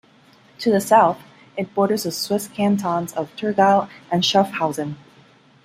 [0.57, 1.19] To the south
[1.55, 4.95] it borders the Swiss cantons Thurgau and Schaffhausen.